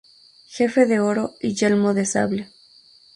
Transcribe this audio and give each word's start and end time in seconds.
Jefe 0.47 0.87
de 0.87 0.99
oro, 0.99 1.35
y 1.39 1.53
yelmo 1.53 1.93
de 1.93 2.07
sable. 2.07 2.51